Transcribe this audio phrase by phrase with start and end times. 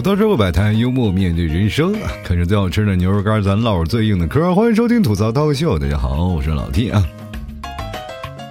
[0.00, 1.94] 吐槽社会百态，幽默面对人生。
[2.24, 4.54] 看着最好吃的牛肉干，咱唠最硬的嗑。
[4.54, 7.06] 欢迎收听吐槽涛秀，大家好，我是老 T 啊。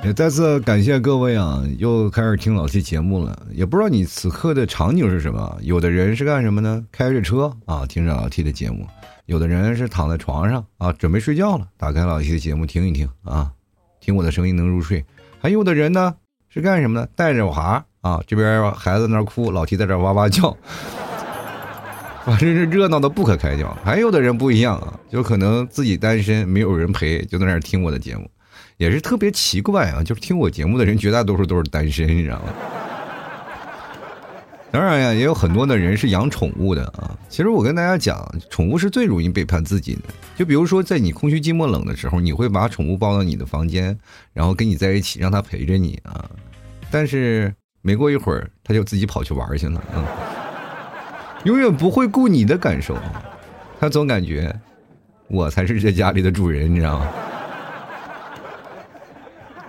[0.03, 3.35] 也再次感谢各位啊，又开始听老 T 节目了。
[3.51, 5.57] 也不知道你此刻的场景是什么？
[5.61, 6.85] 有的人是干什么呢？
[6.91, 8.85] 开着车啊，听着老 T 的节目；
[9.25, 13.51] 有的人是躺在床上啊，准备睡觉了，打开老 T 的节目听一听啊，
[13.99, 15.03] 听我的声音能入睡。
[15.39, 16.13] 还有的人呢
[16.47, 17.07] 是干什么呢？
[17.15, 20.55] 带着娃啊，这边孩子那哭，老 T 在这哇哇叫。
[22.29, 28.29] 反正是热闹的不可开交，还有的人不一样啊，就可能自己单身，没有人陪，就在那儿听我的节目，
[28.77, 30.03] 也是特别奇怪啊。
[30.03, 32.53] 就是听我节目的人，绝大多数都是单身，你知道吗？
[34.71, 37.17] 当然呀，也有很多的人是养宠物的啊。
[37.27, 40.01] 其实我跟大家讲，宠物是最容易背叛自己的。
[40.37, 43.97] 就比如说，在你空虚、寂寞、冷的时候，你会把宠物抱到你的房间，
[44.33, 46.29] 然后跟你在一起，让它陪着你啊。
[46.91, 47.51] 但是
[47.81, 50.05] 没过一会儿，它就自己跑去玩去了，嗯。
[51.45, 52.97] 永远不会顾你的感受，
[53.79, 54.53] 他总感觉
[55.27, 57.07] 我才是这家里的主人，你知道吗？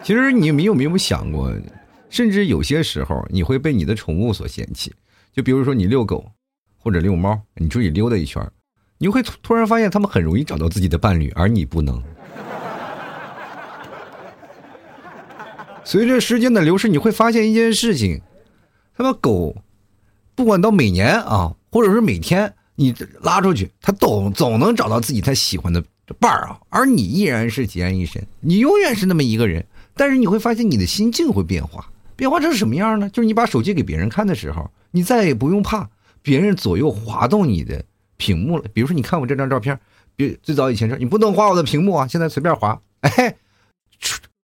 [0.02, 1.54] 其实你们有没有想过，
[2.08, 4.92] 甚至有些时候你会被你的宠物所嫌弃？
[5.32, 6.26] 就比如说你遛狗
[6.76, 8.44] 或者遛猫，你出去溜达一圈，
[8.98, 12.02] 你会突然发现他们很容易找到自己的伴侣，而你不能。
[15.84, 18.20] 随着时间的流逝，你会发现一件事情：
[18.96, 19.56] 他们狗
[20.34, 21.54] 不管到每年啊。
[21.70, 25.82] 或者是每天你拉出去，他总总能找到自己他喜欢的
[26.18, 29.64] 伴儿啊，而你依然是孑然一身，你永远是那么一个人。
[29.94, 33.10] 但是你会发现你的心境会变化，变化成什么样呢？
[33.10, 35.86] 就是你把手机给别人看的时候，你再也不用怕
[36.22, 37.84] 别人左右滑动你的
[38.16, 38.64] 屏幕了。
[38.72, 39.78] 比如说，你看我这张照片，
[40.16, 43.36] 别最早以前说你不能滑我的屏幕啊，现在随便滑，哎，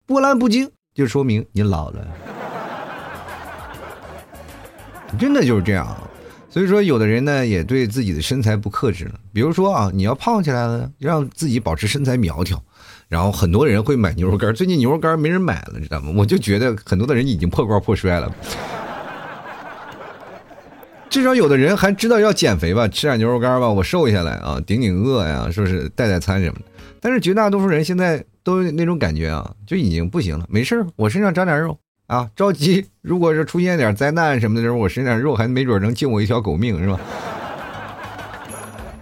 [0.06, 2.06] 波澜不惊，就说明你老了，
[5.18, 5.96] 真的就是这样。
[6.56, 9.16] 所以说，有的人呢也对自己的身材不克制了。
[9.34, 12.64] 比如说啊，你要胖起来了，让自己保持身材苗条，
[13.10, 14.56] 然后很多人会买牛肉干。
[14.56, 16.14] 最近牛肉干没人买了，知道吗？
[16.16, 18.34] 我就觉得很多的人已经破罐破摔了。
[21.12, 26.66] 至少有的人还知道要减肥吧，吃点牛肉干吧，我瘦下来啊，顶顶饿呀，说是代代餐什么的。
[27.02, 30.46] 但是绝大多数人现在都那种感觉啊，就已经不行了。
[30.48, 31.78] 没事我身上长点肉。
[32.08, 32.86] 啊，着急！
[33.02, 37.00] 如果是出现点灾难什么的时候，我身上肉还没准能救我一条狗命，是吧？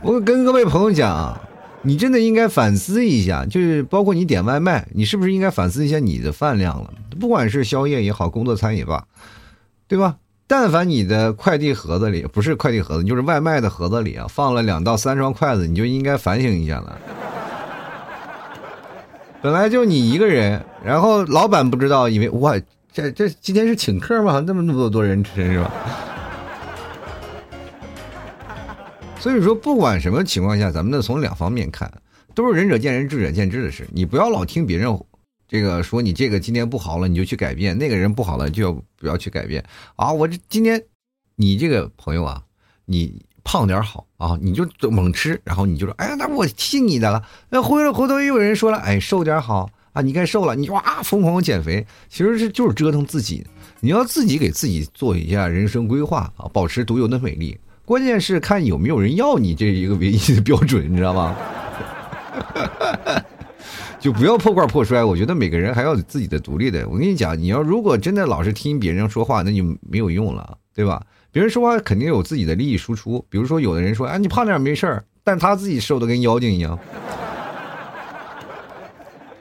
[0.02, 1.41] 我跟各位朋友讲啊，
[1.81, 6.94] 你真的应该反思一下，就是包括你点外卖，你是不是应该反思一下你的饭量了？
[7.19, 9.06] 不管是宵夜也好，工作餐也罢，
[9.85, 10.16] 对吧？
[10.47, 16.97] 但凡你的快递盒子里不是快递盒子，就是外卖的盒子里啊，放了两到三双筷子，你就应该反省一下了。
[19.41, 22.56] 本来就你一个人，然后老板不知道，以为哇。
[22.94, 24.40] 这这今天是请客吗？
[24.46, 25.74] 那么那么多多人吃是吧？
[29.20, 31.92] 所以说，不管什么情况下，咱们呢从两方面看，
[32.36, 33.88] 都是仁者见仁，智者见智的事。
[33.92, 34.96] 你不要老听别人
[35.48, 39.66] 这个说你这个今天不好了，你就去改变；那个人不好了，就要不要去改变
[39.96, 40.14] 啊？
[40.14, 40.80] 我这今天
[41.36, 42.44] 你这个朋友啊，
[42.86, 47.24] 你胖点好啊，你就猛吃，然后你就说，哎呀，那我听你的了。
[47.50, 49.68] 那回头回头又有人说了，哎，瘦点好。
[49.94, 53.46] 啊，你该瘦了，你哇疯狂减肥，其实是就是折腾自己。
[53.80, 57.58] 你要自己给自己做一下人生规划啊，保持独有的美丽。
[57.86, 61.36] 关键是看有没有人要你这一个唯一的标准，你知道吗？
[64.00, 65.03] 就不要破罐破摔。
[65.03, 66.88] 我觉得每个人还要自己的独立的。
[66.90, 71.02] 我跟你讲，你要如果真的老是听别人说话，那就没有用了，对吧？
[71.32, 73.26] 别人说话肯定有自己的利益输出。
[73.30, 76.78] 比如说，有的人说，哎，你胖点没事儿，但他自己瘦的跟妖精一样。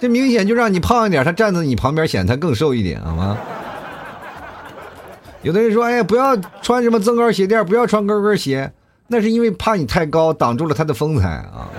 [0.02, 3.38] 这明显就让你胖一点，他站在你旁边显他更瘦一点，好吗？
[5.42, 8.72] 有的人说：“哎呀，不要穿什么增高鞋垫，不要穿高跟鞋，
[9.06, 11.70] 那是因为怕你太高，挡住了他的风采啊。”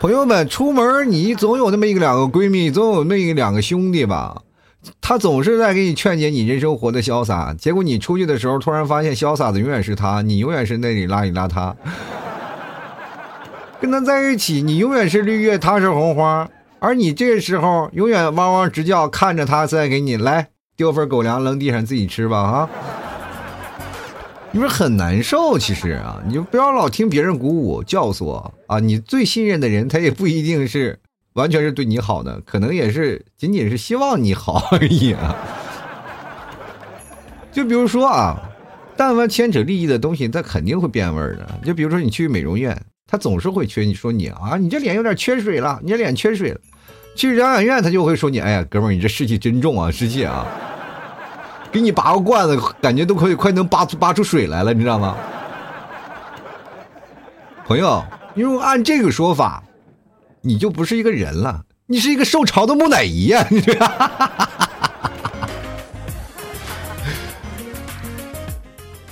[0.00, 4.42] 朋友们，出门你总有那么一个两个闺蜜，总有那一两个兄弟吧？
[5.00, 11.72] 他总是在给你劝解你人生活的潇洒，结果你出去的时候，突然发现潇洒的永远是他，你永远是那里邋里邋遢。
[13.80, 16.46] 跟他在一起，你永远是绿叶，他是红花，
[16.82, 22.70] 而你这时候永远汪汪直叫，看着他再给你来丢份狗粮扔地上自己吃吧啊！
[24.50, 28.80] 你说很难受，其实啊，你就不要老听别人鼓舞教唆啊！
[28.80, 30.98] 你最信任的人，他也不一定是
[31.34, 35.36] 完全是对你好的，可能也是仅仅是希望你好而已啊。
[37.52, 38.40] 就比如说啊，
[38.96, 41.46] 但凡牵扯利益的东西，它肯定会变味儿的。
[41.62, 42.74] 就比如说你去美容院。
[43.10, 46.60] 他总是会缺你说你啊你这脸有点缺水了你这脸缺水了。
[47.16, 50.46] 去疗养院他就会说你哎呀哥们你这湿气真重啊湿气啊。
[51.72, 55.16] 给你拔个罐子感觉都可以快能拔出拔出水来了你知道吗？
[57.66, 58.04] 朋友
[58.34, 59.62] 因为按这个说法
[60.40, 63.74] 你就不是一个人了你是一个受潮的木乃伊呀你这。
[63.74, 64.69] 哈哈哈哈哈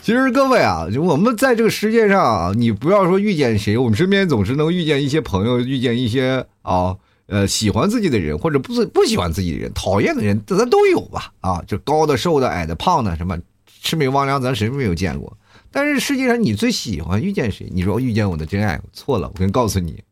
[0.08, 6.96] 其实各位啊，我们在这个世界上啊，你不要说遇见谁，我们身边总是能遇见一些朋友，遇见一些啊，
[7.26, 11.30] 呃，喜欢自己的人，或者不不喜欢自己的人，讨厌的人，咱都有吧？
[11.42, 13.38] 啊，就高的、瘦的、矮的、胖的，什么
[13.82, 15.36] 魑魅魍魉，咱谁没有见过？
[15.70, 17.68] 但是世界上你最喜欢遇见谁？
[17.70, 18.80] 你说遇见我的真爱？
[18.94, 20.02] 错了，我跟告诉你，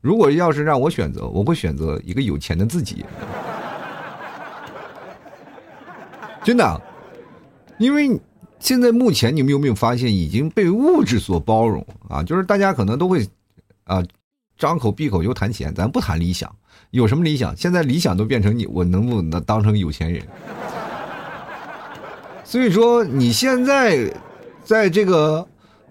[0.00, 3.04] 如果要是让我选择，我会选择一个有钱的自己，
[6.42, 6.80] 真的，
[7.76, 8.18] 因为。
[8.64, 12.22] 现在目前你们有没有发现已经被物质所包容啊？
[12.22, 13.28] 就是大家可能都会，
[13.84, 14.02] 啊，
[14.56, 16.50] 张口闭口就谈钱，咱不谈理想，
[16.90, 17.54] 有什么理想？
[17.54, 20.26] 现在理想都变成你我能不能当成有钱人？
[22.42, 24.10] 所以说你现在
[24.64, 25.46] 在这个。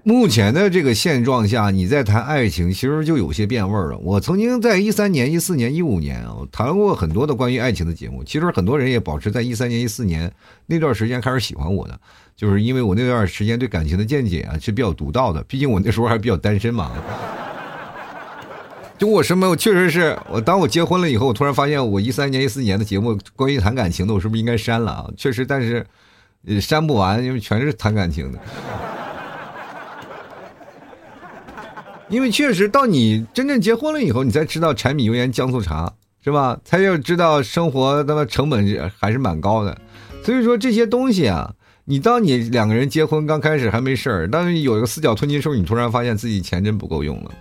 [0.05, 3.97] 目前的这个现状下，你在谈爱情，其实就有些变味儿了。
[3.99, 8.21] 我曾经在一三年、一四年、一五年啊，谈过很多的关于爱情的节目。
[8.21, 10.29] 其实很多人也保持在一三年、一四年
[10.65, 11.97] 那段时间开始喜欢我的，
[12.35, 15.41] 就是因为我那段时间对感情的见解啊是比较独到的。
[15.43, 16.91] 毕竟我那时候还是比较单身嘛。
[18.99, 25.09] 就我身边，我确实是我当我结婚了以后，我突然发现我一三年、一四年的节目关于谈感情的，我是不是应该删了啊？
[25.15, 25.87] 确实，但是
[26.59, 28.39] 删不完，因为全是谈感情的。
[32.13, 35.91] 因为确实，到你真正结婚了以后，你才知道柴米油盐酱醋茶
[36.23, 36.59] 是吧？
[36.63, 39.75] 才要知道生活他妈成本还是蛮高的。
[40.23, 41.55] 所以说这些东西啊，
[41.85, 47.31] 你当你两个人结婚刚开始还没事儿，当你有一个四脚吞金兽，你突然发现自己钱真不够用了。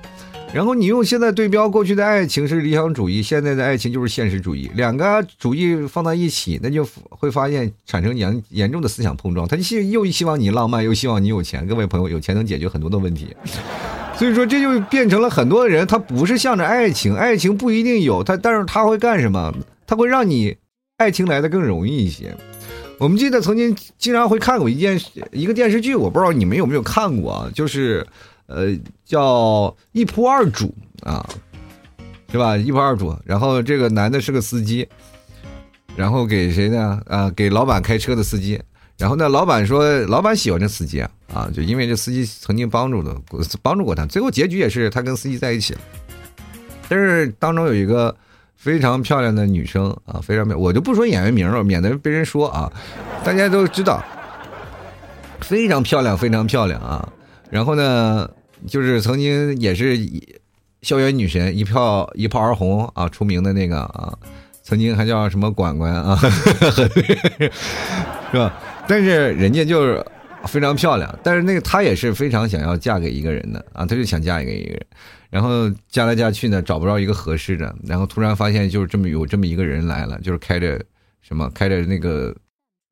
[0.55, 9.47] 然后你用现在对标过去的爱情是理想主义，现在的爱情就是现实主义，两个主义放在一起，那就会发现产生严严重的思想碰撞。
[9.47, 11.67] 他希又希望你浪漫，又希望你有钱。
[11.67, 13.37] 各位朋友，有钱能解决很多的问题。
[14.23, 19.53] 所以说，这就变成了很多人，他不是向着爱情，爱情不一定有他，但是他会干什么？
[19.85, 20.57] 他会让你
[20.99, 22.33] 爱情来的更容易一些。
[22.99, 24.97] 我们记得曾经经常会看过一件
[25.33, 27.51] 一个电视剧，我不知道你们有没有看过啊？
[27.53, 28.07] 就是
[28.47, 28.69] 呃，
[29.05, 30.73] 叫《一仆二主》
[31.05, 31.29] 啊，
[32.31, 32.57] 是吧？
[32.57, 34.87] 一仆二主，然后这个男的是个司机，
[35.97, 37.01] 然后给谁呢？
[37.09, 38.61] 啊，给老板开车的司机。
[39.03, 43.13] 然后呢，老板说，老板喜欢这司机啊，啊，就因为这司机曾经帮助的，
[43.61, 44.07] 帮助过他。
[44.07, 45.81] 最后结局也是他跟司机在一起了。
[46.89, 48.15] 但是当中有一个
[48.55, 52.73] 非常漂亮的女生啊，非常漂，我就不说演员名了，免得被人说啊。
[53.25, 54.01] 大家都知道，
[55.41, 57.13] 非常漂亮，非常漂亮啊。
[57.51, 58.31] 然后呢，
[58.69, 59.99] 就是曾经也是
[60.83, 64.17] 校园女神，一票一炮而红啊，出名的那个啊，
[64.63, 66.17] 曾经还叫什么管管啊，
[68.31, 68.55] 是吧？
[68.87, 70.05] 但是人家就是
[70.47, 74.87] 非常漂亮，但是那个她也是非常想要嫁给一个人的啊，她就想嫁给一个人，
[75.31, 80.81] 然后嫁来嫁去呢，找不着一个合适的，然后突然发现就是这么有这么一个人来了，就是开着
[81.23, 82.35] 什么开着那个。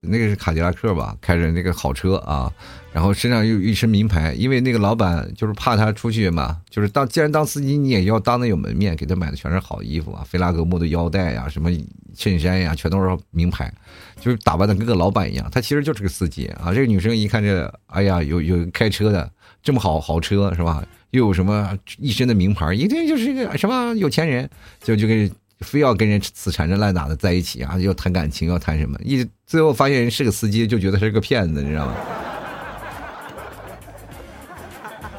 [0.02, 2.50] 那个是卡迪拉克吧，开着那个好车啊，
[2.90, 11.70] 然后身上又一身名牌，因为那个老板就是怕他出去嘛，就是当既然当司机，你也要当的有门面，给他买的全是好衣服啊，菲拉格慕的腰带呀，什么
[12.14, 13.70] 衬衫呀，全都是名牌，
[14.18, 15.46] 就是打扮的跟个老板一样。
[15.52, 16.72] 他其实就是个司机啊。
[16.72, 19.30] 这个女生一看这，哎呀，有有开车的
[19.62, 20.82] 这么好豪车是吧？
[21.10, 24.48] 又有什么一身的名牌，一定就是一个什么有钱人，
[24.82, 25.30] 就就跟。
[25.60, 27.78] 非要跟人死缠着烂打的在一起啊！
[27.78, 28.98] 要谈感情，要谈什么？
[29.04, 31.94] 一最后发现人是个司机，就觉得是个骗子，你知道吗？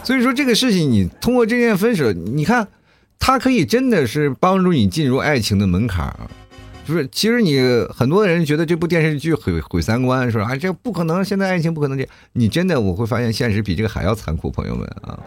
[0.04, 2.68] 所以说这个事情，你通过这件分手，你看，
[3.20, 6.20] 他可以真的是帮助你进入爱情的门槛儿。
[6.84, 7.62] 就是其实你
[7.94, 12.10] 很多人觉得这部电视剧毁毁三观，说啊这不可能，现在爱情不可能这。
[12.34, 15.20] 你真的我会发现现实比这个还要残酷，朋友们啊。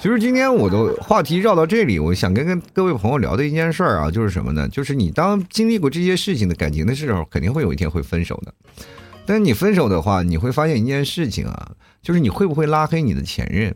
[0.00, 4.68] 其实今天我的话题绕到这里，我想跟跟各位朋友聊的一件事儿啊，就是什么呢？
[4.68, 8.54] 就是你当经历过这些事情的感情的时候，肯定会有一天会分手的。
[9.26, 13.74] 但是你分手的话，你会发现一件事情啊，就是你会不会拉黑你的前任？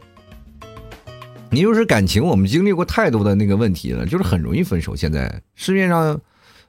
[1.50, 4.94] 你就是感情，我们经历过太多的那个问题了，就是很容易分手。
[4.94, 6.20] 现在市面上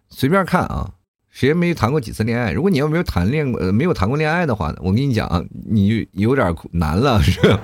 [0.09, 0.89] 随便看啊，
[1.29, 2.51] 谁没谈过几次恋爱？
[2.51, 7.59] 如果你要没有谈恋呃没有谈过恋爱的话，我跟你讲啊，你有点难了，是吧？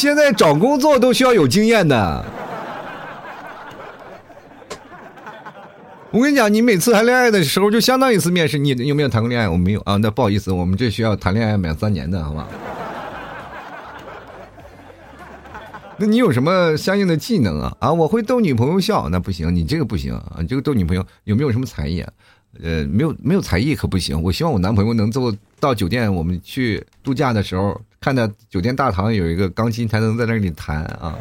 [0.00, 2.24] 现在找工作都需要有经验的。
[6.10, 8.56] 我跟你讲，你每次谈恋爱的时候就相当于一次面试。
[8.58, 9.46] 你有没有谈过恋爱？
[9.46, 9.98] 我没有啊。
[9.98, 12.48] 那不好意思，我们这需要谈恋爱满三年的，好吧？
[15.98, 17.76] 那你有什么相应的技能啊？
[17.78, 20.38] 啊，我会逗女朋友笑，那不行，你这个不行啊。
[20.40, 22.00] 你这个逗女朋友有没有什么才艺？
[22.00, 22.10] 啊？
[22.62, 24.20] 呃，没有，没有才艺可不行。
[24.22, 25.30] 我希望我男朋友能做
[25.60, 27.78] 到酒店，我们去度假的时候。
[28.02, 31.14] 看到酒店大堂有一个钢琴，才能在那里弹啊。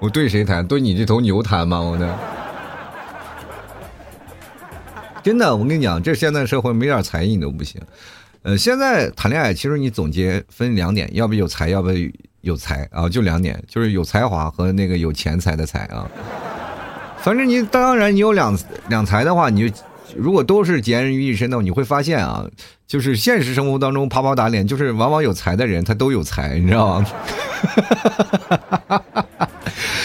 [0.00, 0.66] 我对谁弹？
[0.66, 1.80] 对你这头牛弹吗？
[1.80, 2.18] 我的，
[5.22, 7.80] 真的，我跟你讲，这现在社会没点才艺你都不行。
[8.42, 11.90] 呃，现在谈恋爱，其实你总结分两点，要不有才，要不
[12.40, 16.10] 有才啊，就两点，就是有才华和那个有钱财的财啊。
[17.18, 19.76] 反正你当然你有两两才的话，你就
[20.16, 22.46] 如果都是集人于一身的，你会发现啊，
[22.86, 27.06] 就是现实生活当中啪啪打脸，就是往往有才的人他都有才，你知道吗？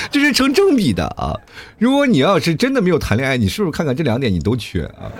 [0.10, 1.36] 这是成正比的啊！
[1.78, 5.12] 如果你要是真的没有谈恋爱，你是不是看看这两点你都缺啊？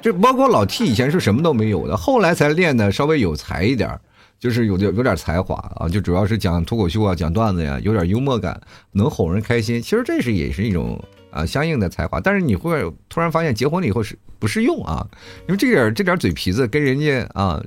[0.00, 3.98] 这包括老 T 以前是什么都没有的，后来才练的稍微有才一点
[4.38, 8.60] 就是有点有点才华啊，就主要是讲脱口秀啊，讲段子呀，有点幽默感，
[8.92, 9.82] 能哄人开心。
[9.82, 15.06] 其实这是也是一种啊相应的才华，但是你会突然发现结婚了以后是不适用啊？
[15.42, 17.62] 因为这点这点嘴皮子跟人家啊。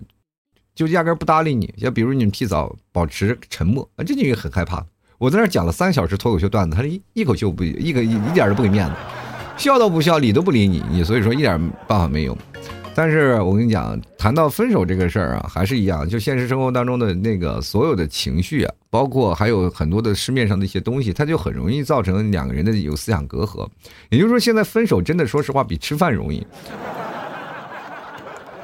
[0.74, 4.84] 就压根不搭理你，像比如你们提早保持沉默啊，这就也很害怕。
[5.18, 8.96] 我在那讲了三小时脱口秀段子，他一一口气不一个一一点都不给面子，
[9.58, 12.36] 笑都不笑，理都不理你，你所以说一点办法没有。
[12.94, 23.68] 但是我跟你讲，谈到分手这个事儿啊，还是一样，就现实生活当中的那个所有的情绪啊，包括还有很多的市面上的一些东西，它就很容易造成两个人的有思想隔阂。
[24.10, 26.46] 也就是说，现在分手真的说实话比吃饭容易。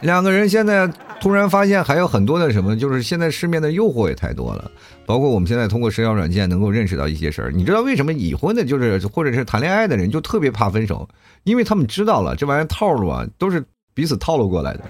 [0.01, 0.91] 两个人现在。
[1.19, 4.69] 突然发现还有很多的什么，就是现在市面的诱惑也太多了，
[5.03, 7.51] 包括我们现在通过社交软件能够认识到一些事儿。
[7.51, 11.09] 你知道为什么已婚的，就是或者是谈恋爱的人就特别怕分手？
[11.43, 13.65] 因为他们知道了这玩意儿套路啊，都是
[13.97, 14.81] 彼此套路过来的。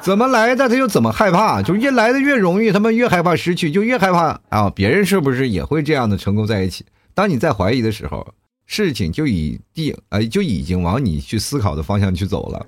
[0.00, 4.72] 怎么来的他就怎么害怕，就越来的越容易，他们越害怕失去，就越害怕啊！
[4.74, 6.86] 别人是不是也会这样的成功在一起？
[7.12, 8.26] 当你在怀疑的时候，
[8.64, 12.66] 事情就已定，呃，就已经往你去思考的方向去走了。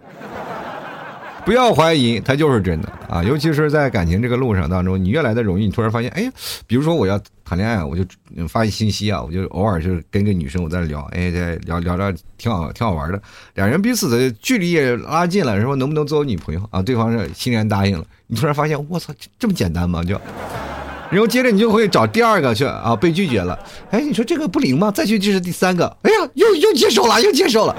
[1.46, 3.24] 不要怀疑，他就是真的啊！
[3.24, 6.30] 尤其是在感情这个路上当中，你越来的容易，你突然发现，哎呀，
[6.66, 7.18] 比如说我要
[7.52, 8.02] 谈恋爱，我就
[8.48, 13.20] 发一信息啊，我就偶尔就是跟个女生我在聊，哎，在聊聊着挺好，挺好玩的，
[13.56, 16.80] 两人彼此的距离也拉近了，说能不能做我女朋友啊？
[16.80, 18.02] 对方是欣然答应了。
[18.26, 20.02] 你突然发现，我操，这么简单吗？
[20.02, 20.18] 就，
[21.10, 23.58] 然后接着你就会找第二个去啊，被拒绝了，
[23.90, 24.90] 哎，你说这个不灵吗？
[24.90, 27.76] 再去就是第三个，哎呀，又又接受了，又接受了，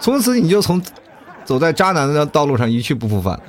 [0.00, 0.80] 从此你就从。
[1.44, 3.40] 走在渣男的道路上一去不复返，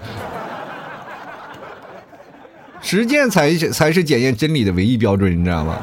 [2.90, 5.78] 实践才是才是检验真理的唯一标准，你知道吗？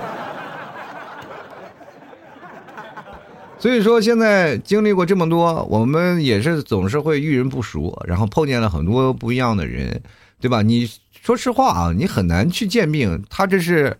[3.60, 10.02] 所以说，现在经历过这么多，我们也是总是会遇人不熟，然后碰见了很多不一样的人，
[10.40, 10.62] 对吧？
[10.62, 10.90] 你
[11.22, 13.96] 说实话啊，你很难去鉴定他这是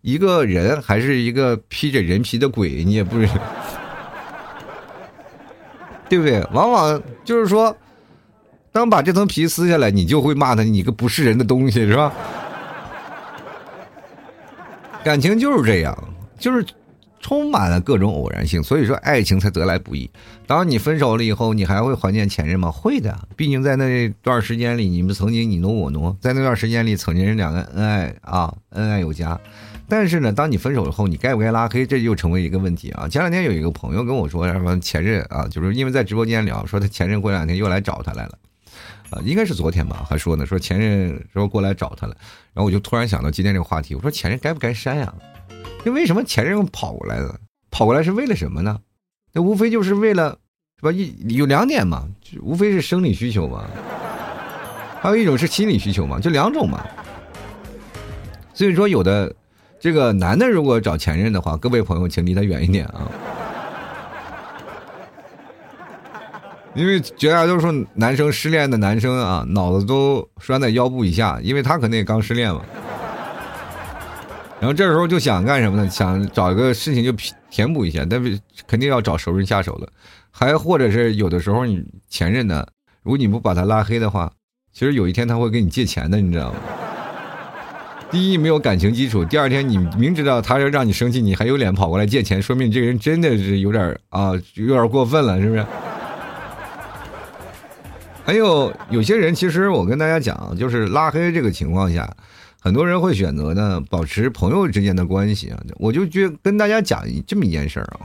[0.00, 3.28] 一个人还是一个披着人皮的鬼，你也不是。
[6.08, 6.42] 对不对？
[6.54, 7.76] 往往就是说，
[8.72, 12.10] 当把这层皮撕下来，你就会骂他，你个不是人的东西，是吧？
[15.06, 15.96] 感情就是这样，
[16.36, 16.66] 就是
[17.20, 20.10] 充满了各种偶然性，所以说爱情才得来不易。
[20.48, 22.72] 当你分手了以后，你还会怀念前任吗？
[22.72, 29.38] 会的，毕竟在那段时间里，你们曾经你侬我侬，在那段时间里，曾经两个恩爱啊，恩爱有加。
[29.88, 33.06] 但是呢，当你分手以后，你该不该拉黑，这就成为一个问题啊！
[33.06, 38.32] 前两天有一个朋友跟我说，什么前任啊，就是因为在直播间聊，说他前任过两天又来找他来了，
[39.10, 42.16] 啊，应该是昨天吧，还说呢，说前任说过来找他了，
[42.52, 45.14] 然后我就突然想到今天这个话题，我说前任该不该删呀？
[45.84, 47.38] 那为什么前任跑过来了？
[47.70, 48.78] 跑过来是为了什么呢？
[49.32, 50.38] 那无非就是为了，
[50.78, 50.92] 是吧？
[50.92, 52.08] 一有两点嘛，
[52.42, 53.64] 无非是生理需求嘛，
[55.00, 56.84] 还有一种是心理需求嘛，就两种嘛。
[58.54, 59.34] 所以说有的。
[59.78, 63.08] 这个男的如果找前任的话，各位朋友请离他远一点啊，
[66.76, 72.60] 因为绝大多数男生失恋的男生啊，脑子都拴在腰部以下，因为他可能也刚失恋嘛，
[74.60, 75.88] 然后这时候就想干什么呢？
[75.88, 77.10] 想找一个事情就
[77.50, 79.88] 填补一下，但是肯定要找熟人下手了，
[80.30, 82.66] 还或者是有的时候你前任呢，
[83.02, 84.30] 如果你不把他拉黑的话，
[84.70, 86.58] 其实有一天他会跟你借钱的，你知道吗？
[88.10, 95.64] 第一没有感情基础，第二天你明知道他要让你生气，你还有脸跑过来借钱，说明你这个人真的是有点啊，有点过分了，是不是？
[98.26, 102.12] 还有有些人，其实我跟大家讲，就是拉黑这个情况下，
[102.60, 105.62] 很多人会选择呢保持朋友之间的关系啊。
[105.76, 108.02] 我就觉跟大家讲这么一件事儿啊，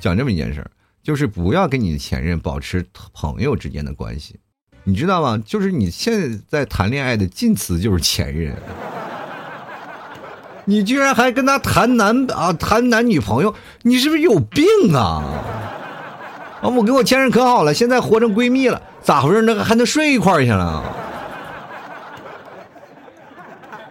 [0.00, 0.68] 讲这么一件事儿，
[1.00, 4.34] 就是不要跟你的前任保持朋友之间的关系，
[4.82, 5.40] 你知道吗？
[5.46, 8.52] 就是你现在谈恋爱的近词就是前任。
[10.64, 15.22] 你居然还跟他谈男啊谈男女朋友，你是不是有病啊？
[16.60, 19.42] 啊，我跟我前任可好了，现在活成闺蜜了，咋回事？
[19.42, 20.82] 那还能睡一块儿去了？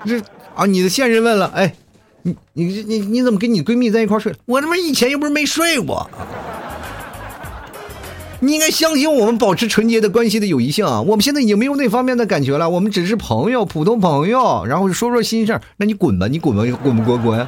[0.06, 0.20] 这
[0.56, 1.74] 啊，你的现任问了，哎，
[2.22, 4.34] 你你你你怎么跟你闺蜜在一块睡？
[4.46, 6.10] 我他妈以前又不是没睡过。
[8.42, 11.02] 你应该相信我们保持纯洁的关系的友谊性啊！
[11.02, 15.62] 我们现在已经没有那方面的感觉了，我们只是朋友，普通朋友，然后说说心事儿。
[15.78, 17.48] 那你滚吧，你滚吧，滚不滚滚？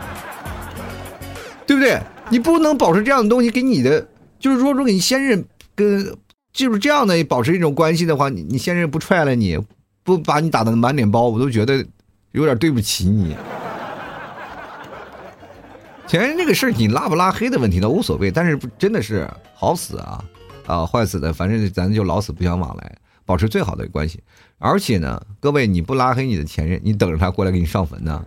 [1.68, 2.00] 对不对？
[2.30, 4.08] 你不能保持这样的东西给你的，
[4.39, 6.15] 就是说，如果你现任跟
[6.53, 9.60] 就是这样的保持一种关系的话，你你现任不踹了你，
[10.03, 11.86] 不把你打的满脸包，我都觉得
[12.32, 13.36] 有点对不起你。
[16.08, 20.24] 前任这个事儿，你拉不拉黑的问题倒无所谓，但是真的是好死啊！
[20.65, 24.22] 啊，坏死的，反正咱就老死不相往来，保持最好的关系。
[24.58, 28.24] 而且呢，各位，你不拉黑你的前任，你等着他过来给你上坟呢。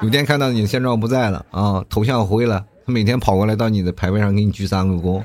[0.00, 5.22] 有天看到你的现状不在了啊，头像灰了，他每天跑过来到你的牌位上给你鞠三个躬。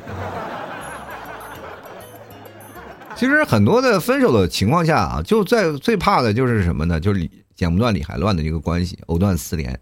[3.16, 7.00] 其实很多的分手的情况下啊，就在最怕的就是什么呢？
[7.00, 9.80] 就是剪不断理还乱的一个关系，藕断丝连。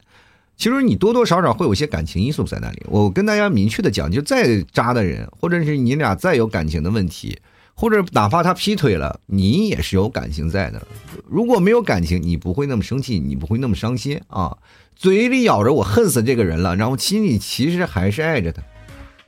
[0.58, 2.84] 其实你多多少少会有些感情因素在那里。
[2.88, 7.40] 我跟大家明确的讲，就再渣的人，或者是你俩再有感情的问题，
[7.82, 10.80] 或者哪怕他劈腿了，你也是有感情在的。
[11.28, 14.56] 如果没有感情，你不会那么生气，你不会那么伤心啊。
[14.96, 18.62] 嘴里咬着我恨死这个人了，然后心里其实还是爱着他。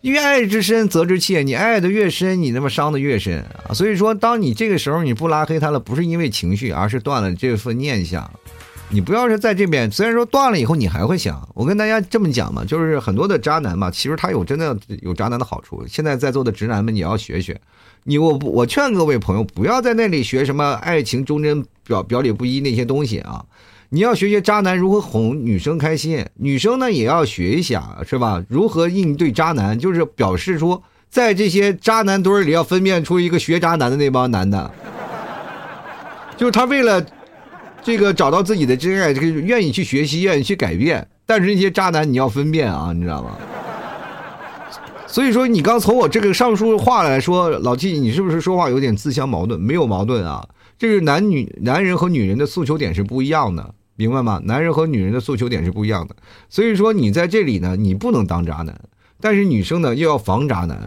[0.01, 3.73] 因为爱之深责之切，你爱的越深，你那么伤的越深啊。
[3.73, 8.29] 所以说，当你这个时候你不拉黑他了，不是因为情绪，而是断了这份念想。
[8.89, 15.83] 你不要是在这边，虽然说断了以后你还会想，我跟大家这么讲嘛，就是很多的渣男嘛，其实他有真的有渣男的好处。
[15.87, 17.59] 现在在座的直男们，你要学学。
[18.03, 23.45] 你我我劝各位朋友不要在那里学什么爱情忠贞表表里不一那些东西啊，
[23.89, 28.43] 你要学学渣男如何哄女生开心，女生呢也要学一下，是吧？
[28.49, 34.71] 如何应对渣男，就是表示出在这些渣男堆里要分辨出一个学渣男的那帮男的，
[36.37, 37.05] 就是他为了。
[37.85, 43.35] 这个找到自己的真爱，这个愿意去学习，愿意去改变，但是那些渣男你要分辨啊，你知道吗？
[45.13, 49.61] 所以说，你刚从我这个上述话来说，老季你是不是说话有点自相矛盾？
[49.61, 50.43] 没有矛盾啊，
[50.75, 54.41] 这是男女男人和女人的诉求点是不一样的，明白吗？
[54.43, 56.15] 男人和女人的诉求点是不一样的，
[56.49, 58.75] 所以说你在这里呢，你不能当渣男，
[59.21, 60.81] 但是女生呢又要防渣男。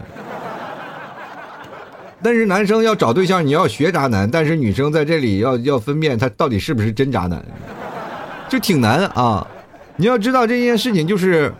[2.21, 7.41] 但是男生要找对象，你要学渣男；但是女生在这里要要分辨他到底是不是真渣男，
[8.49, 9.47] 就挺难啊！
[9.95, 11.53] 你要知道这件事情，就是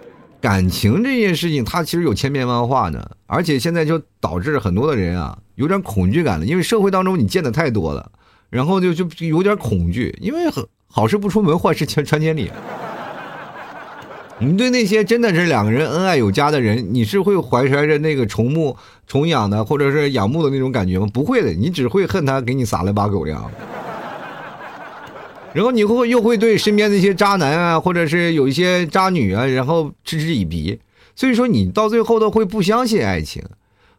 [0.48, 8.10] 感情这件事情，它其实有千变万化的，而且现在就导致很多的人啊有点恐惧感了，因为社会当中你见的太多了，
[8.50, 10.40] 然后就就有点恐惧，因为
[10.88, 12.50] 好事不出门，坏事传传千里。
[14.40, 21.06] 你对那些真的是两个人恩爱有加的人，你是会怀揣着那个崇慕、崇仰的，或者是仰慕的那种感觉吗？
[21.14, 23.52] 不会的，你只会恨他给你撒了把狗粮。
[25.58, 30.80] 然后你会又会对身边那些渣男啊，或者是有一些渣女啊，然后嗤之以鼻。
[31.16, 33.44] 所以说，你到最后都会不相信爱情。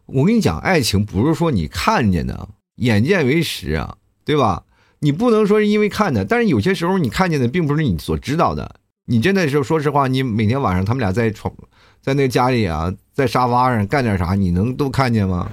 [0.05, 4.63] 我跟你讲，爱情不是说你看见的，眼见为实啊，对吧？
[4.99, 8.77] 你不能说是因为看的，但是有些时候你看见的并不是你所知道的。
[9.07, 11.53] 你真的是说实话，你每天晚上他们俩在床，
[12.01, 15.51] 在那个家里啊，在沙发上干点啥，你能都看见吗？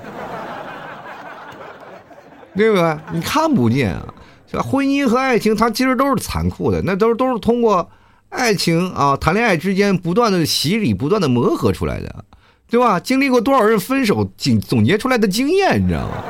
[2.55, 2.97] 对不对？
[3.13, 4.15] 你看不见啊。
[4.63, 7.89] 婚姻和爱情，它其实都是残酷的，那都都是通过
[8.29, 12.25] 爱情啊，谈恋爱之间不断的洗礼、不断的磨合出来的，
[12.69, 12.99] 对吧？
[13.01, 16.23] 经历过多少人分手，总总结出来的经验，你知道吗？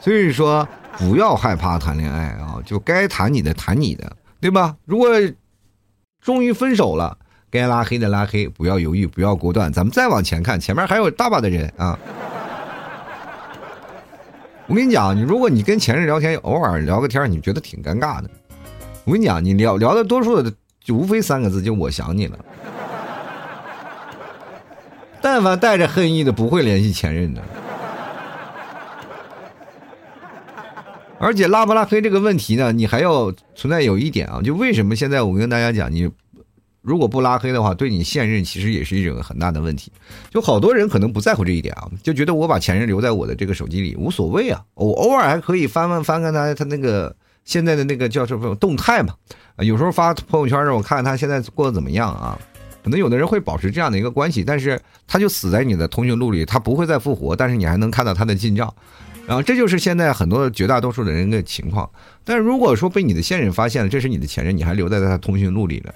[0.00, 4.16] 所以说，不要害怕谈恋爱啊，就该谈你的，谈你的。
[4.40, 4.76] 对吧？
[4.84, 5.10] 如果
[6.22, 7.18] 终于分手了，
[7.50, 11.98] 该拉黑的拉黑，不要犹豫，不要果断，咱们再往前看，前面还有大把的人啊！
[14.68, 18.28] 我跟你讲，你如果你跟前任聊天，偶尔聊个天，你觉得挺尴尬的。
[19.04, 20.52] 我跟你讲，你聊聊的多数的
[20.84, 22.38] 就无非三个字，就我想你了。
[25.22, 27.42] 但凡带着恨意的，不会联系前任的。
[31.18, 36.08] 而且拉不拉黑这个问题呢，你还要存在有一点啊，就为什么现在我跟大家讲，你
[36.88, 39.92] 如果不拉黑的话，对你现任其实也是一种很大的问题。
[40.30, 49.12] 就好多人可能不在乎这一点啊，就觉得我把前任留在我的这个手机里无所谓啊，我偶尔还可以翻翻翻看他他那个现在的那个叫什么动态嘛，
[49.58, 52.38] 有时候发朋友圈让我看看他现在过得怎么样啊。
[52.82, 58.74] 可能有的人会保持这样的一个关系，但是他就死在你的通讯录里，他不会再复活，但是你还能看到他的近照。
[59.26, 61.90] 然后这就是现在很多绝大多数的人的情况，
[62.24, 65.94] 但是如果说被你的现任发现了这是你的前任，你还留在他通讯录里了，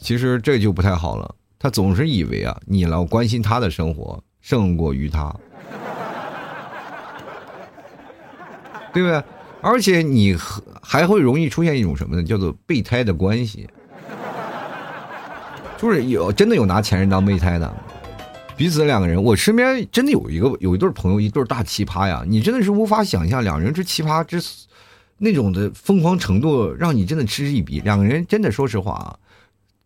[0.00, 1.34] 其实这就不太好了。
[1.58, 5.28] 他总是以为啊，你老关心他的生活胜过于他，
[8.92, 9.22] 对不对？
[9.60, 10.34] 而且你
[10.80, 12.24] 还会容易出现一种什么呢？
[12.24, 13.68] 叫做备胎的关系，
[15.76, 17.70] 就是有真的有拿前任当备胎的，
[18.56, 22.24] 彼此两个人，我身边真的有一个有一对朋友，一对大奇葩呀！
[22.26, 24.42] 你真的是无法想象两人之奇葩之
[25.18, 27.80] 那种的疯狂程度，让你真的嗤之以鼻。
[27.80, 29.14] 两个人真的说实话啊。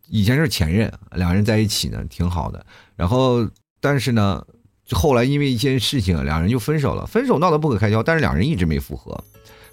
[0.09, 2.65] 以前是前任，两人在一起呢，挺好的。
[2.95, 3.47] 然后，
[3.79, 4.43] 但是呢，
[4.91, 7.05] 后来因为一件事情，两人就分手了。
[7.05, 9.23] 分手闹得不可开交，但是两人一直没复合。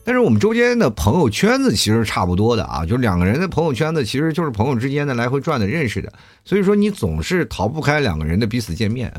[0.05, 6.13] 但是我们周间的朋友圈子其实差不多的啊，就两个人的朋友圈子其实就是朋友之间的来回转的认识的。
[6.45, 9.13] 所以说，你总是逃不开两个人的彼此见面。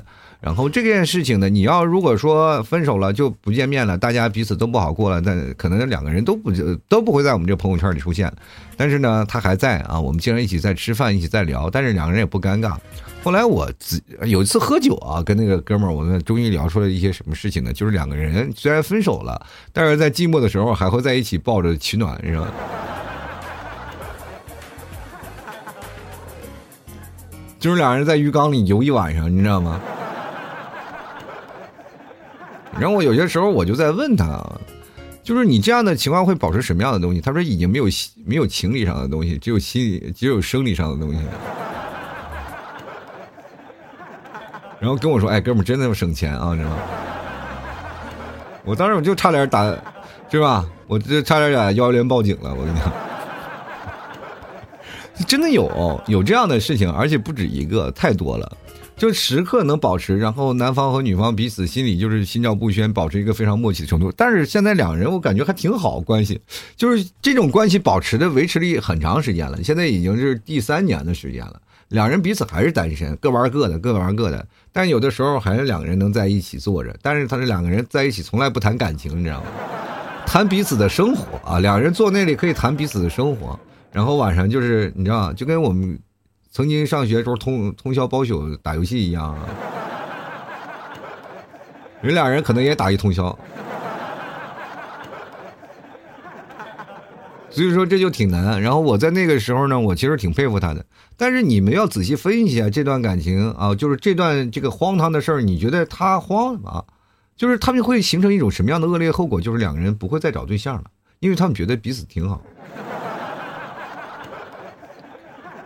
[0.43, 6.51] 然后这件事情呢，你要如果说分手了就不见面了，大家彼此都不好过了，那可能两个人都不
[6.89, 8.29] 都不会在我们这个朋友圈里出现。
[8.75, 12.75] 但是呢，他还在啊，我们经常一起在吃饭，一起在聊，但是两个人也不尴尬。
[13.23, 17.71] 后来我自有一次喝酒啊，跟那个哥们儿，我们终于聊出了一些什么事情呢？
[17.71, 22.47] 就是两个人虽然分手了，但是在寂寞的时候还会在一起抱着取暖，是吧？
[27.57, 29.79] 就是两人在浴缸里游一晚上，你知道吗？
[32.83, 34.45] 然后我有些时候我就在问他，
[35.23, 37.21] 就是你这样的情况会保持什么样的东西？
[37.21, 37.85] 他说已经没有
[38.25, 41.19] 没有情理上的东西，只有心理，只有生理上的东西。
[44.81, 46.77] 然后跟我说：“哎，哥们，真的要省钱啊，你知道吗？”
[48.65, 49.63] 我当时我就差点打，
[50.29, 50.65] 是吧？
[50.87, 52.53] 我就差点打幺幺零报警了。
[52.53, 52.91] 我跟你讲，
[55.25, 58.57] 真的有有这样的事情，而且不止一个，太多了。
[58.95, 64.11] 就时刻能保持，然后男方和女方彼此心里就是心照不宣，保持一个非常默契的程度。
[64.15, 66.39] 但是现在两人我感觉还挺好关系，
[66.77, 71.59] 就是这种关系保持的维持了很长时间了，现在已经是第三年的时间了。
[71.89, 74.45] 两人彼此还是单身，各玩各的，各玩各的。
[74.71, 79.47] 但有的时候还是两个人能在一起坐着，但是他这两个人在一起从来不谈感情，你知道吗？
[80.25, 83.59] 谈彼此的生活啊，两人坐那里可以谈彼此的生活，
[83.91, 85.99] 然后晚上就是你知道就跟我们。
[86.53, 89.49] 曾经上学时候通通宵包宿打游戏一样啊，
[91.99, 93.35] 人俩人可能也打一通宵，
[97.49, 98.61] 所以说这就挺难。
[98.61, 100.85] 然后我在那个时候呢，我其实挺佩服他的。
[101.17, 106.83] 但是你们要仔细分析啊，这段感情啊，就是这段这个荒唐的事儿，你觉得他荒吗？
[107.35, 109.41] 就是他们会形成一种什么样的恶劣后果？
[109.41, 110.83] 就是两个人不会再找对象了，
[111.19, 112.39] 因为他们觉得彼此挺好。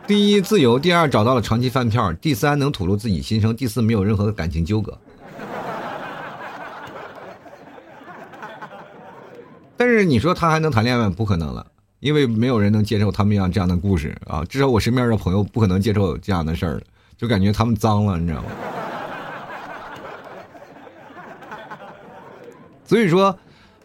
[0.08, 4.98] 第一，自由；第二，找到了长期饭票；第三，能吐露自己心声；第四，没有任何的感情纠葛。
[9.76, 11.10] 但是你说他还能谈恋爱？
[11.10, 11.68] 不可能了，
[12.00, 14.46] 因为没有人能接受他们样这样的故事啊！
[14.46, 16.82] 至少我身边的朋友不可能接受这样的事儿，
[17.18, 18.50] 就感觉他们脏了，你知道吗？
[22.86, 23.38] 所以说，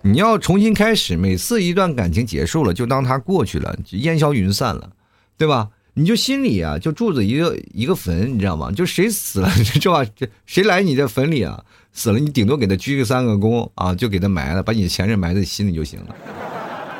[0.02, 4.88] 你要重新开始，每次一段感情结束了，就当它过去了，烟消云散了，
[5.36, 5.68] 对吧？
[5.94, 8.72] 你就心里啊，就住着一个一个坟，你知道吗？
[8.72, 10.02] 就谁死了， 是吧？
[10.16, 11.62] 这谁来你这坟里啊？
[11.92, 16.16] 死了，你顶多给他鞠个三个躬啊，就给他埋了，把你前任埋在心里就行了，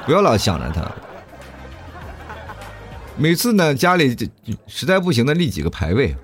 [0.04, 0.86] 不要老想着他。
[3.16, 4.14] 每次呢，家里
[4.66, 6.14] 实在不行的立几个牌位，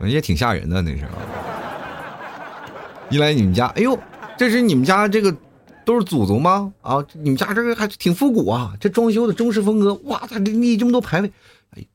[0.00, 1.12] 也挺吓人的那时候。
[3.08, 3.98] 一来你们家，哎呦，
[4.36, 5.34] 这是你们家这个。
[5.90, 6.72] 都是祖宗吗？
[6.82, 8.72] 啊，你们家这个还挺复古啊！
[8.78, 11.32] 这装修的中式风格，哇，他立这么多牌位，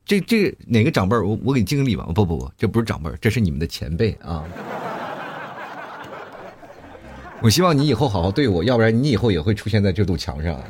[0.04, 2.04] 这这哪个长辈我我给你敬个礼吧。
[2.14, 4.44] 不不不，这不是长辈这是你们的前辈啊！
[7.40, 10.62] 我希望你以后好好对我，要不然你以后也会出现在这堵墙上啊！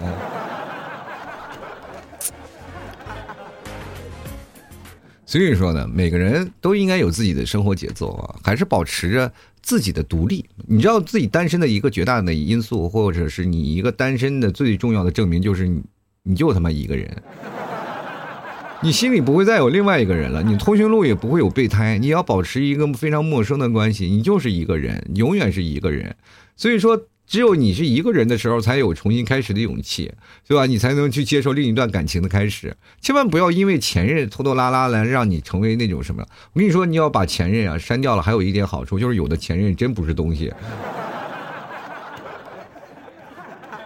[5.27, 9.33] 所以说呢，每个人都应该有自己的生活节奏啊，还是保持着。
[9.67, 15.83] 自己的独立，你知道自己单身的一个绝大的因素，或者是你一个单身的最重要的证明，就是你，
[16.23, 17.21] 你就他妈一个人，
[18.81, 26.15] 你心里不会再有另外一个人了，你通讯录也不会有备胎，你要保持一个非常陌生的关系，你就是一个人，永远是一个人，
[26.57, 27.07] 所以说。
[27.27, 30.13] 只有你是一个人的时候，才有重新开始的勇气，
[30.47, 30.65] 对吧？
[30.67, 32.77] 你才能去接受另一段感情的开始。
[33.01, 36.25] 千万不要因为前任拖拖拉拉来让你成为那种什么。
[36.53, 40.53] 我跟你说，你要把前任啊删掉了，还有一点好处，就是有的前任真不是东西。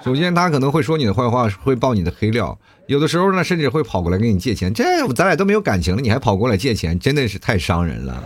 [0.05, 2.59] 首先，他可能会说你的坏话，会爆你的黑料。
[2.87, 4.73] 有的时候呢，甚至会跑过来跟你借钱。
[4.75, 8.25] 这咱俩都没有感情了，你还跑过来借钱，真的是太伤人了。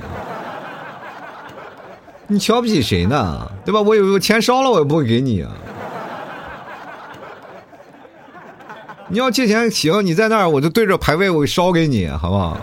[2.34, 3.48] 你瞧不起谁呢？
[3.64, 3.80] 对吧？
[3.80, 5.52] 我有钱烧了，我也不会给你啊。
[9.06, 12.58] 你要借钱行，你在那儿我就对着排位我烧给你，好不好？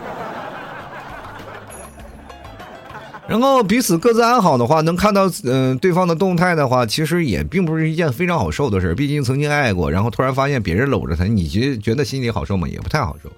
[3.29, 12.67] 然后彼此各自安好的话，能看到嗯对方的动态的话，其实也并不是一件非常好受的事毕竟曾经爱过，然后突然发现别人搂着他，你觉觉得心里好受吗？
[12.67, 13.29] 也不太好受。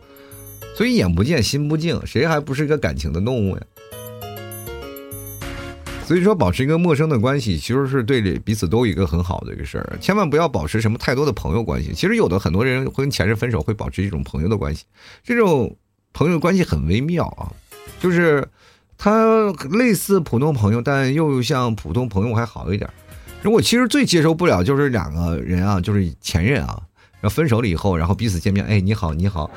[0.76, 3.62] 所以眼不见心不静，谁还不是一个感情的动物呀？
[6.06, 9.98] 所以说，保持一个陌生的关系，其实是对彼此都一个很好的一个事儿。
[10.02, 11.94] 千万不要保持什么太多的朋友关系。
[11.94, 14.84] 其实有的很多人会跟前任分手，会保持一种朋友的关系。
[15.24, 15.76] 这种
[16.12, 17.48] 朋友关系很微妙啊，
[18.02, 18.46] 就是
[18.98, 22.90] 他类似普通朋友，但又像普通朋友还好一点。
[23.42, 26.80] 如果其实最接受不了就是两个人啊，就是前任啊，
[27.22, 29.50] 然后分手了以后，然后彼此见面，哎，你好，你好。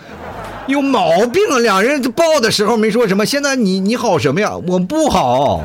[0.68, 1.58] 有毛病啊！
[1.58, 4.56] 两人抱的时候没说什么，现在你你好什么呀？
[4.56, 5.64] 我不好，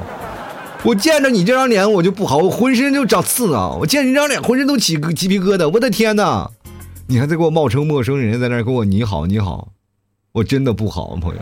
[0.83, 3.77] 我见着你这张脸我就不好，我浑身就长刺呢。
[3.77, 6.49] 我见你这张脸浑身都起鸡皮疙瘩，我的天哪！
[7.05, 9.69] 你还在给我冒充陌生人，在那给我你好你好，
[10.31, 11.41] 我真的不好，朋友。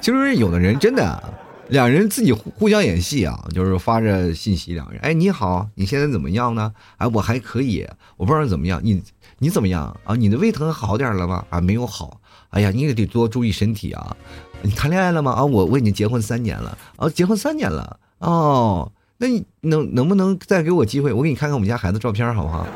[0.00, 1.34] 其实有的人真的，
[1.68, 6.72] 两人自己互相演戏啊，就是发着信息，两人，哎，你好，你现在怎么样呢？
[6.98, 7.84] 哎，我还可以，
[8.16, 9.02] 我不知道怎么样，你。
[9.42, 10.14] 你怎么样啊？
[10.14, 11.42] 你的胃疼好点了吗？
[11.48, 12.20] 啊，没有好。
[12.50, 14.14] 哎呀，你也得多注意身体啊。
[14.62, 15.32] 你谈恋爱了吗？
[15.32, 16.76] 啊，我我已经结婚三年了。
[16.96, 17.98] 啊，结婚三年了。
[18.18, 21.12] 哦，那你能能不能再给我机会？
[21.12, 22.66] 我给你看看我们家孩子照片，好不好？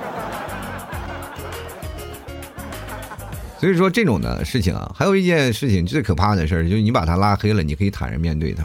[3.60, 8.62] 所以说这种的事情啊，还有一件事情最可怕的事儿，就是你把他拉黑了，你可以坦然面对他，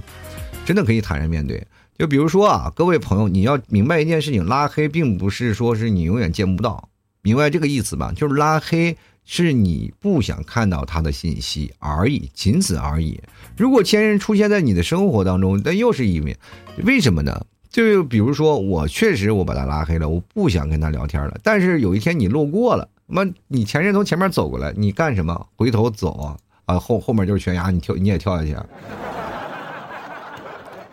[0.65, 1.65] 真的可以坦然面对。
[1.97, 6.89] 就比如说啊，各位朋友，你要明白一件事情，拉黑并不是说是你永远见不到。
[7.21, 8.13] 明白这个意思吧？
[8.15, 8.97] 就是拉黑
[9.32, 13.22] 是你不想看到他的信息而已，仅此而已。
[13.56, 16.36] 如果前任出现在你的生活当中，那又是因为
[16.84, 17.46] 为什么呢？
[17.70, 21.38] 就比如说，我确实我把他拉黑了，我不想跟他聊天了。
[21.44, 25.48] 但是有一天你路过了，那你前任从前面走过来，你干什么？
[25.56, 28.58] 回头走啊啊，后后面就是悬崖，你跳你也跳下去。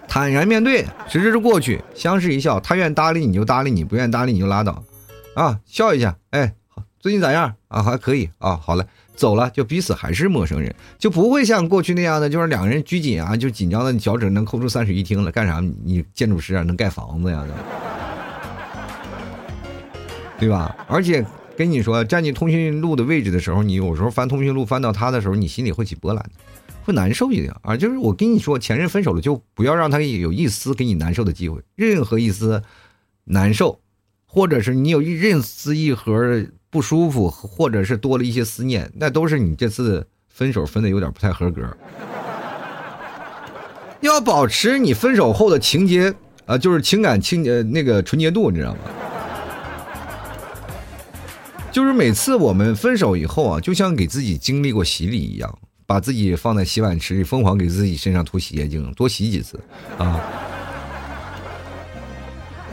[0.07, 4.85] 坦然面对，直至过去，相视一笑，他愿搭理你就搭理你，不愿搭理你就拉倒。
[5.35, 6.55] 啊，笑一下，哎，
[7.07, 7.81] 最近咋样啊？
[7.85, 15.61] 还可以啊，好了，走了，就彼此还是陌生人，就不会像过去那样的，就是两个人拘谨啊，就紧张的脚趾能抠出三室一厅了，干啥？
[15.85, 17.47] 你建筑师啊，能盖房子呀？
[20.37, 20.75] 对吧？
[20.89, 21.25] 而且
[21.57, 26.29] 跟你说，占你通讯录的位置的时候，你有时候翻通讯录翻到他的时候，你心里会起波澜，
[26.83, 27.77] 会难受一点啊。
[27.77, 32.65] 就是我跟你说，前任分手了，就不要让他有一丝给你难受的机会，任何一丝
[33.27, 33.79] 难受。
[34.29, 36.45] 或者是你有一任丝一盒
[36.77, 41.63] 不舒服，或者是多了一些思念，那都是你这次分手分的有点不太合格。
[44.03, 48.81] 要保持你分手后的情节啊，就是情感清呃那个纯洁度，你知道吗？
[51.73, 59.59] 就是每次我们分手以后啊，就像给自己经历过洗礼一样，把自己放在洗碗池里，疯狂给自己身上涂洗洁精，多洗几次
[59.97, 60.21] 啊。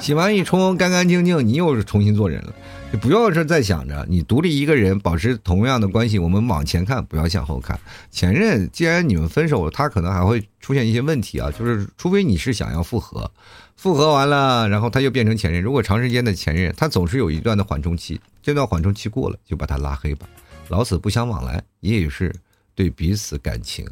[0.03, 2.53] 洗完一冲干干净净，你又是重新做人了。
[2.91, 7.79] 就不要是再想着你独立一个人保持同样的关系，我们往前看，不要向后看。
[8.11, 13.31] 前任既然你们分手了，他可能还会出现一些问题啊，就是除非你是想要复合，
[13.77, 15.63] 复合完了，然后他又变成前任。
[15.63, 20.27] 如果长时间的前任，他总是有一段的缓冲期，这段缓冲期过了，就把他拉黑吧，
[20.67, 22.35] 老死不相往来，也许是
[22.75, 23.89] 对彼此感情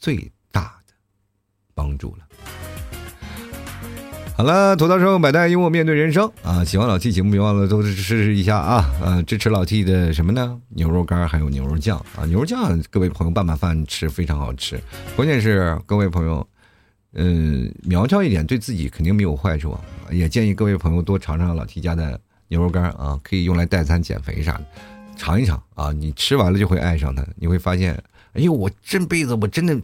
[0.00, 0.92] 最大的
[1.74, 2.26] 帮助了。
[4.36, 6.64] 好了，吐槽生活百态，幽默面对人生啊！
[6.64, 8.92] 喜欢老 T 节目，别忘了多支持一下啊！
[9.00, 10.60] 呃，支持老 T 的什么呢？
[10.70, 12.26] 牛肉干还有牛肉酱啊！
[12.26, 14.76] 牛肉酱，各位朋友拌拌饭吃非常好吃。
[15.14, 16.44] 关键是各位朋友，
[17.12, 19.78] 嗯，苗条一点对自己肯定没有坏处。
[20.10, 24.66] 也建议各位朋友多尝尝老 T 家的牛肉干啊，可以用来代餐、减肥啥的，
[25.16, 25.92] 尝一尝啊！
[25.92, 27.94] 你吃完了就会爱上它，你会发现，
[28.32, 29.80] 哎呦，我这辈子我真的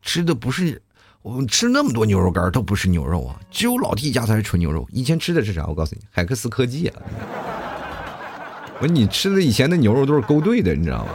[0.00, 0.80] 吃的不是。
[1.24, 4.86] 我们吃那么多牛肉干都不是牛肉啊，只有老 T 家才是纯牛肉。
[4.92, 5.64] 以前吃的是啥？
[5.66, 7.00] 我告诉你，海克斯科技啊。
[8.78, 11.10] 我说你吃的以前的牛肉都是勾兑的，你知道吗？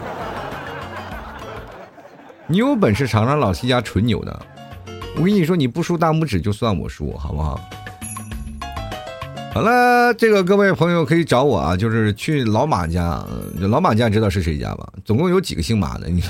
[2.48, 4.46] 你有本事尝尝老 T 家纯牛的。
[5.16, 7.62] 我跟你说，你不输大拇指就算我输，好不好？
[9.54, 13.24] 好了，这个各位朋友可以找我啊，就是去老马家。
[13.60, 14.92] 老马家知道是谁家吧？
[15.06, 16.10] 总共有几个姓马的？
[16.10, 16.24] 你。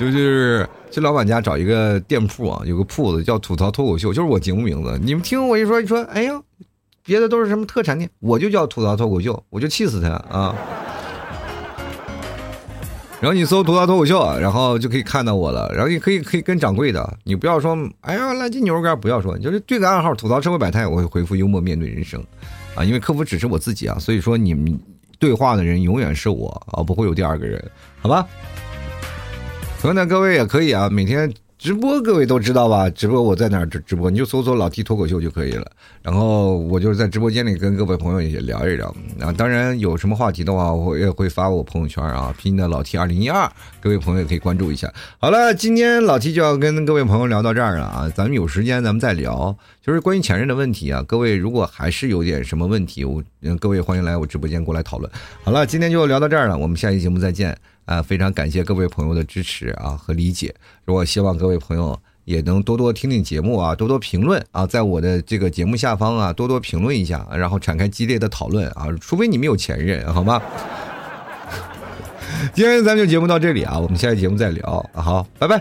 [0.00, 4.98] 就是去老板家找一个店铺啊，有个铺子叫吐槽脱口秀，就是我节目名字。
[5.02, 6.40] 你们听我一说，你说，哎呀，
[7.04, 10.56] 别的都是什么特产店，我就叫吐槽脱口秀，我就气死他啊！
[13.20, 15.70] 然后你搜吐槽脱口秀，然后就可以看到我了。
[15.74, 22.24] 然后你可以可以跟掌柜的，你不要说哎呀垃圾牛肉干，不要说，就是对个暗号吐槽社会百态，我会回复幽默面对人生，
[22.74, 24.80] 啊，因为客服只是我自己啊，所以说你们
[25.18, 27.62] 对话的人永远是我啊，不会有第二个人，
[28.00, 28.26] 好吧？
[29.80, 31.32] 同样的各位也可以啊，每天。
[31.56, 32.88] 直播各位都知道吧？
[32.88, 35.70] 直播我在哪儿直直播，你就搜索老 T 脱口秀就可以了。
[36.00, 38.88] 然后我就是在直播间里跟各位朋友也聊一聊。
[39.20, 43.46] 啊，当然有什么话题的话，我也会发我朋友圈啊，拼音的老 T 二零一二，
[43.78, 44.90] 各位朋友也可以关注一下。
[45.18, 51.04] 好了，今天老 T 就要跟各位朋友聊到这儿了啊，咱们有时间咱们再聊，就是关于前任的问题啊。
[51.06, 53.22] 各位如果还是有点什么问题，我
[53.58, 55.12] 各位欢迎来我直播间过来讨论。
[55.42, 57.54] 好了，今天就聊到这儿了，我们下期节目再见。
[57.90, 60.54] 啊，非常感谢各位朋友的支持啊和理解。
[60.84, 68.86] 如果希望各位朋友也能多多听听节目啊，多多评论啊，在我的这个节目下方啊，多多评论一下，然后展开激烈的讨论啊。
[69.00, 70.40] 除非你们有前任，好吗？
[72.54, 74.90] 今天咱们就节目到这里啊，我们下期节目再聊。
[74.94, 75.60] 好，拜拜。